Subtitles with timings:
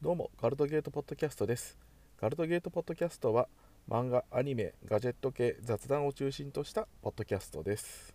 [0.00, 1.76] どうもガルトゲートポッドキャストです。
[2.20, 3.48] ガルトゲートポッドキャストは
[3.90, 8.14] 漫画アニメガジェット系雑談を中心としたポッドキャストです。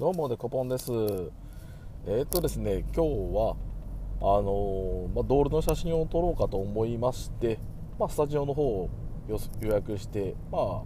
[0.00, 0.90] どうもデコポンです。
[0.90, 3.56] えー、っとですね今日は
[4.20, 7.60] あのー、まあ、ドールの写真を撮ろうかと思いまして、
[8.00, 8.90] まあ、スタジオの方を
[9.28, 9.38] 予
[9.72, 10.82] 約してまあ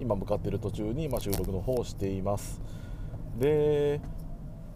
[0.00, 2.62] 今向かっている途中に、ま、収録の方をしています。
[3.36, 4.00] で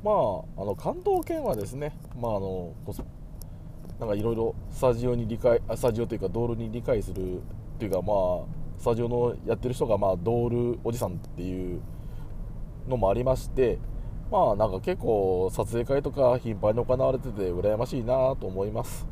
[0.05, 2.75] まあ、あの関東圏はですね、まあ、あの
[3.99, 7.41] なんかいろいろスタジオに理解スタジオというかドールに理解するっ
[7.79, 11.81] ていうかまあスタジオのやってる人がまあドールおじさんっていう
[12.87, 13.79] のもありまして
[14.31, 19.07] まあなんか結構撮影会とか頻繁に行われてて羨ましいなと思います。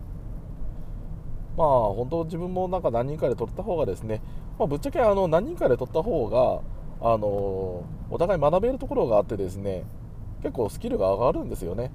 [1.57, 4.21] まあ本当自分もなんか何人かで撮った方がですね、
[4.59, 6.61] まあ、ぶっちゃけあの何人かで撮った方が
[7.01, 9.85] あのお互い学べるところがあってですね
[10.43, 11.91] 結構スキルが上がるんですよね、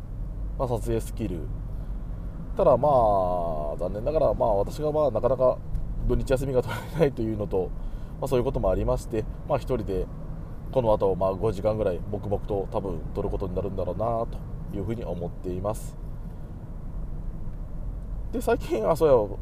[0.58, 1.42] まあ、撮影スキル。
[2.58, 5.58] ただまあ残念ながらまあ私がまあなかなか
[6.08, 7.70] 土日休みが取れないというのと、
[8.20, 10.06] まあ、そういうこともありましてまあ一人で
[10.72, 15.98] この後まあ5時間ぐらい黙々と多分取ることになるんだろうなというふうに思っています。
[18.32, 19.38] で最近あそうや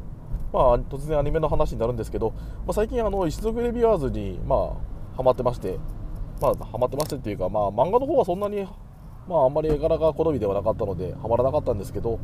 [0.52, 5.78] まあ突然アニメの話になるんですけど、まあ、最近あの一族レビュアーズにまあハマってまして
[6.40, 8.66] まあハマってましてっていうかまあ漫画の方はそんなに
[9.28, 12.18] まああんまり絵柄が好みではなかったのでハマらなかったんですけど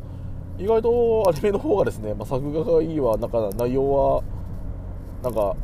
[0.59, 4.23] 意外とアニメの方がですね、まあ、作画がいいわなんか内容は
[5.23, 5.55] なんか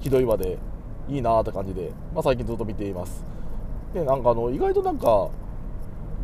[0.00, 0.58] ひどいわで
[1.08, 3.24] いいなーって感じで、まあ、最近ずっと見ています。
[3.92, 5.30] でなんかあの意外となんか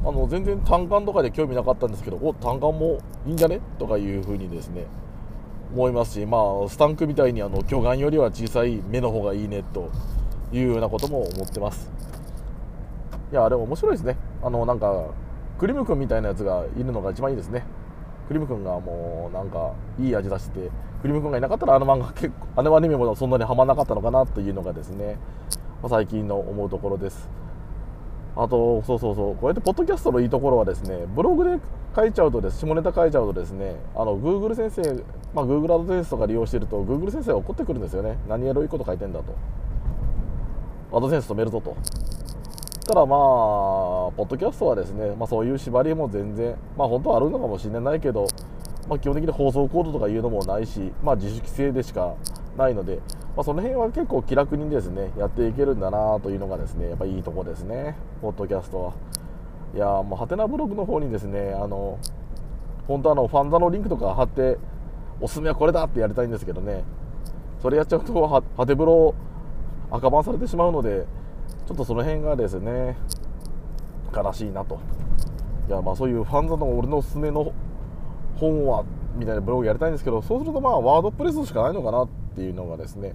[0.06, 3.60] あの全然単管とかで興味なかったんですけどお単管もいいんじゃね？
[3.78, 4.86] とかいう風にですね
[5.72, 9.90] 思いますしまあスタンクみたいにあの巨岩よりは小さい目の方がいいねと
[10.52, 11.90] いうようなことも思ってます。
[13.32, 14.16] いやでも面白いですね。
[14.42, 15.06] あのなんか
[15.58, 17.64] クリム君みたいなやつがいるのが一番いいですね。
[18.28, 20.70] クリム君がもうなんかいい味出してて
[21.02, 25.18] クリム君がいなかったらあの漫画結構あのアニメもそんなにはまらなかったのかなというのがですね、
[25.88, 27.28] 最近の思うところです。
[28.36, 31.60] あとそうそうそうこうやってポッドキャストのいいところはですねブログで
[31.94, 38.18] 書いちゃうとです下ネタ書いちゃうとですねあの Google 先生、まあ、Google アドセンスとか利用してると Google 先生が怒ってくるんですよね。
[38.28, 39.36] 何エロいこと書いてんだと。
[40.96, 41.76] アドセンス止めるぞと。
[42.86, 43.18] ただまあ、
[44.12, 48.26] ポッドキャストはですね、まあ、そういう縛りも全然、まあ、本当はあるのかもしれないけど、
[48.90, 52.14] まあ、基本的に放送コードとかいうのもないし、まあ、自主規制でしか
[52.58, 52.96] ないので、
[53.36, 58.92] まあ、その辺は結構気楽にですねやっていけるんだなというのがですねやっぱいいとこですね、ポッドキャストは。
[59.74, 61.98] いやもうハテナブログの方にですねあの
[62.86, 64.58] 本当あのファンザのリンクとか貼って
[65.22, 66.84] おすすめはこれだってやりたいんですけどね
[67.62, 69.14] それやっちゃうとハテブロ
[69.90, 71.06] 赤バンされてしまうので
[71.66, 72.96] ちょっとその辺がですね
[74.14, 74.78] 悲しいなと。
[75.68, 77.52] いやまあそういうファンザの俺のおすすめの
[78.36, 78.84] 本は
[79.16, 83.14] みたいなブログやりたいんですけどそうするとまあワードプレスしかないのかなっていうのがですね、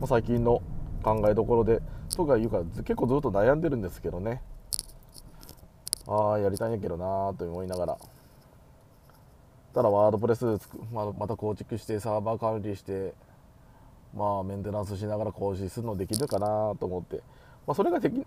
[0.00, 0.62] まあ、最近の
[1.02, 1.82] 考えどころで
[2.16, 4.42] とかいうか結構ずっと悩んでるんですけどね。
[6.08, 7.98] ああやりたいんやけどなと思いながら。
[9.74, 10.44] ただワードプレス
[10.92, 13.14] ままた構築してサーバー管理して
[14.14, 17.22] まあメンテナンスしながら更新するのできるかなと思って。
[17.66, 18.26] まあ、それができ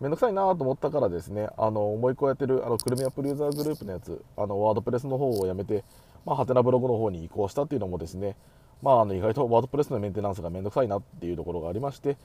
[0.00, 5.84] めんどくさいなと思ったからですねあのもう一個やってるあのクルミアプリユーザーグループのやつあのワードプレスの方をやめて、
[6.26, 8.36] まあ、ハテナブログの方に移行したっていうのもですね、
[8.82, 12.16] まあ、あの意外とワードプレスのメンテナンスがめんどくさいなっていうところがありまして、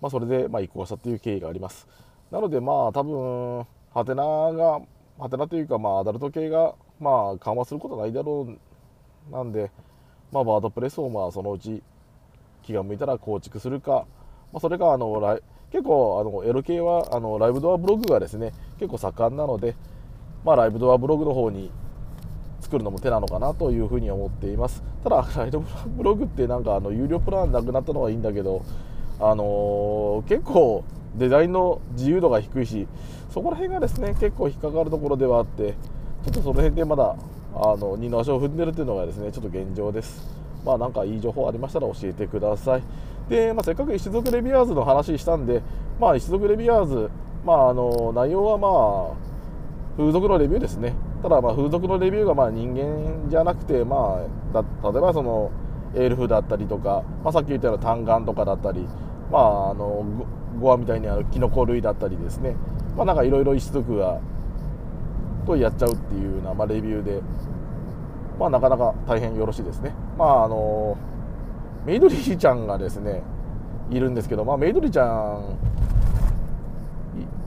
[0.00, 1.86] まあ、それでま移行したっていう経緯があります。
[2.30, 4.80] なのでまあ多分ハテナが
[5.18, 8.48] ハテナというかまあアダルト系がまあ緩和することはないだろ
[9.30, 9.70] うなんで、
[10.32, 11.82] まあ、ワードプレスをまあそのうち
[12.62, 14.06] 気が向いたら構築するか、
[14.52, 15.38] まあ、それかあの
[15.76, 19.76] 結構あのエロ系はあのライブドアブログがですね結構盛んなので、
[20.42, 21.70] まあ、ライブドアブログの方に
[22.62, 24.82] 作るのも手なのかなというふうに思っています。
[25.04, 25.60] ただ ライブ
[25.98, 28.62] ブログってなんかあの有料プランなくなったのはいいんだけど
[29.20, 30.82] あのー、結構
[31.14, 32.88] デザインの自由度が低いし
[33.28, 35.74] そこら辺がですね結構引っかかるところではあって
[36.24, 37.16] ちょっとその辺でまだ
[37.54, 40.26] あの二の足を踏んでるっていうのがですねちょっと現状です。
[40.64, 42.82] まあなんかいい情報ありましたら教えてください。
[43.28, 45.62] で、まあ、せっかく一族レビュアーズの話したんで、
[46.00, 47.10] まあ、一族レビュアーズ、
[47.44, 54.20] まあ、あの内容はまあ風俗のレビューですねただまあ風俗のレビューがまあ人間じゃなくて、ま
[54.54, 54.62] あ、
[54.92, 55.50] 例えばその
[55.94, 58.86] エルフだったりとか、まあ、さっき言ったような単眼とかだったり、
[59.30, 60.04] まあ、あの
[60.60, 62.54] ゴアみたいにあのキノコ類だったりですね、
[62.96, 64.20] まあ、なんかいろいろ一族が
[65.46, 67.22] とやっちゃうっていうような、まあ、レビューで、
[68.38, 69.94] まあ、なかなか大変よろしいですね。
[70.18, 70.98] まああの
[71.86, 73.22] メイドリーちゃんがですね
[73.90, 75.56] いるんですけど、まあ、メイドリーちゃん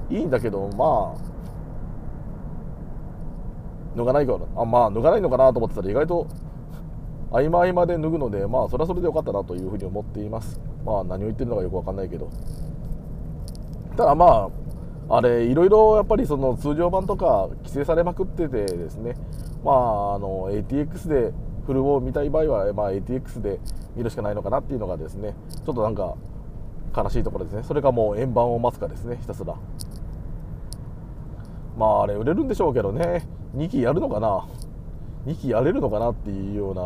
[0.09, 1.29] いいんだけどまあ
[3.97, 6.27] 脱がないからあまあ脱がないのかなと思ってたら意外と
[7.31, 10.59] 合間合間で脱ぐのでまあそれはそれでよかったなというふうに思っています。
[10.83, 12.29] まあ何を言ってるのかよくわかんないけど。
[13.97, 14.49] ただま
[15.09, 19.15] ああれいろいろやっぱりその通常版とか規制されまくっててですね
[19.63, 21.33] まああの ATX で
[21.65, 23.59] フルを見たい場合は、まあ、ATX で
[23.95, 25.35] 見るしかないのかなっていうのがですね
[25.65, 26.15] ちょっとなんか
[26.95, 27.63] 悲しいところですね。
[27.63, 29.55] それかもう円盤を待つかですねひたすら。
[31.77, 33.27] まああれ売れるんでしょうけどね。
[33.55, 34.47] 2期やるのかな。
[35.25, 36.85] 2期やれるのかなっていうような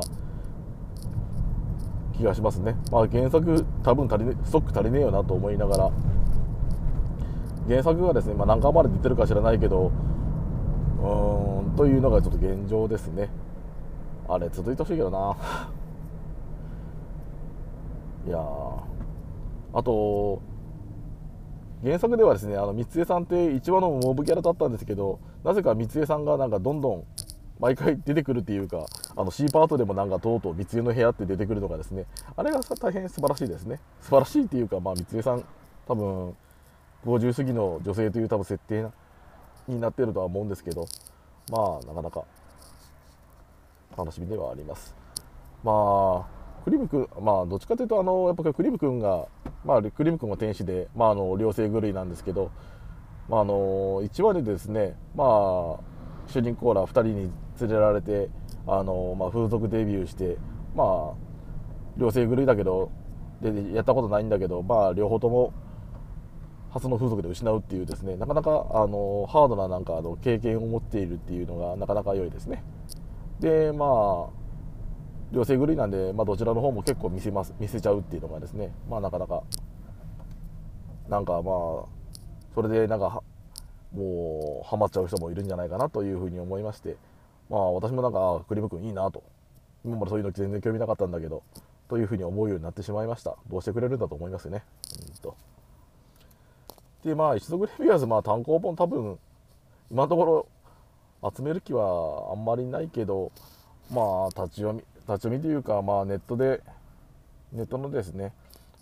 [2.17, 2.75] 気がしますね。
[2.91, 5.91] まあ原作多分足り、ね、ストック足りねえよなと思いながら。
[7.67, 9.89] 原作がですね、まあ、何巻まで出てるか知らないけど
[11.01, 13.29] うーんというのがちょっと現状ですね。
[14.33, 15.38] あれ続いてほしいけどな。
[18.25, 18.39] いや
[19.74, 20.41] あと
[21.83, 27.03] 原作ではですねあの三江さんって1話のモブキャラだったんですけどなぜか三江さんがなんかどんどん
[27.59, 28.85] 毎回出てくるっていうか
[29.15, 32.06] あの C パートでもなんかとうとう三江の部屋って出てくるとかですね。
[32.35, 33.80] あれが大変素晴らしいですね。
[34.00, 35.44] 素晴らしいっていうかまあ三江さん
[35.85, 36.35] 多分
[37.06, 38.88] 50過ぎの女性という多分設定
[39.68, 40.85] になってるとは思うんですけど。
[41.51, 42.24] まあなかなか。
[43.98, 44.95] 楽しみではあります。
[45.63, 49.28] まあクリム君まあどっちかというとあのやっぱクリム君が
[49.66, 52.51] まあクリム君は天使でまああの両性狂いなんですけど
[53.30, 55.28] まああの1話でですねまあ
[56.28, 58.30] 主人公ら2人に連れられて
[58.66, 60.38] あの、まあ、風俗デビューして
[60.75, 61.13] まあ
[61.98, 62.92] 両性狂いだけど
[63.42, 65.54] でやったことないんだけどまあ両方とも
[66.72, 72.63] 初の風俗で失うっていうですねなかなかあのハードななんかあの経験を持っているっていうのがなかなか良いですね。
[73.44, 74.44] でまあ
[75.34, 79.44] 両性狂いなんで、まあ、どちらの方も結構見せます見せちゃうっていうのがですねまあなかなか
[81.10, 81.44] なんかまあ
[82.56, 83.22] それでなんか
[83.94, 86.95] もうハマっちゃう人もいるんじゃないかなというふうに思いまして
[87.50, 89.24] まあ私もなんかクリーム君いいなと。
[89.86, 91.44] 今までそういうの全然興味なかったんだけど
[91.90, 93.36] というふうに思うようになってしまいました。
[93.50, 94.63] どうしてくれるんだと思いますね。
[95.10, 95.36] うんと。
[97.04, 99.19] でまあ一族レビュアーズまあ単行本多分
[99.92, 100.48] 今のところ
[101.35, 103.31] 集める気はあんまりないけど
[103.91, 106.61] まあ立ち読み立ち読みというか、まあ、ネットで
[107.51, 108.33] ネットのですね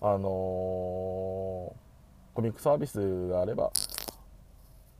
[0.01, 1.75] あのー、コ
[2.41, 3.71] ミックサービスがあれば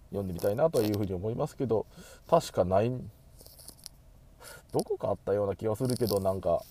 [0.10, 1.86] 読んでみたいなというふうに思いますけど
[2.30, 2.92] 確かない
[4.72, 6.62] どこかあったような気がするけどなんか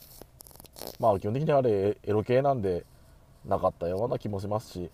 [0.99, 2.84] まあ基本的にあれエロ系なんで
[3.44, 4.90] なかったような気もしますし、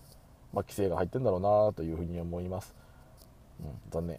[0.53, 2.73] まあ、規制が入ってんだろうなというふうに思います、
[3.59, 4.17] うん、残念。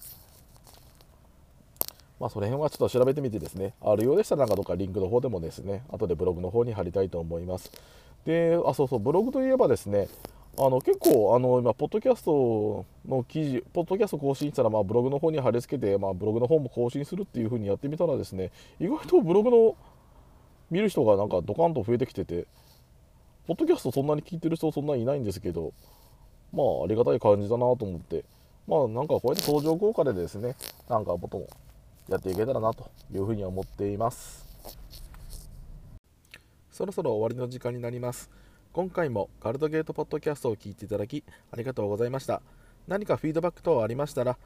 [2.21, 7.71] まあ、その辺はちょっと調べてみてですね、あるようでしたらなんかどっかリンクの方でもですね、後でブログの方に貼りたいと思います。
[8.25, 10.09] で、あ、そうそう、ブログといえばですね、
[10.59, 18.51] あの結構、あの今、ポッドキャストの記事、ポッドキャスト更新したら、まあ、ブログの方に貼り付けて、まあ、ブログの方も更新するっていう風にやってみたらですね、
[18.81, 19.77] 意外とブログの
[20.71, 22.47] 見る人がなんかドカンと増えてきてて、
[23.47, 25.73] ポッドキャストそんなに聞いてる人そんなにいないんですけど、
[26.53, 28.25] まあ、ありがたい感じだなと思って、
[28.67, 30.57] まあ、なんかこうやって登場効果でですね、
[30.89, 31.47] なんかもっと
[32.09, 34.47] やっていけたらなというふうに思っています。
[36.71, 38.31] そろそろ終わりの時間になります。
[38.73, 42.41] 今回もガルドゲートポッドキャストを聞いていただきありがとうございました。
[42.87, 44.39] 何かフィードバック等ありましたら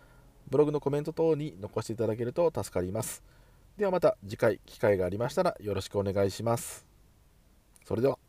[0.50, 3.22] ブログのコメント等に残していただけると助かります。
[3.76, 6.86] ではまた次回機会がありましたらよろしくお願いします。
[7.84, 8.21] それでは。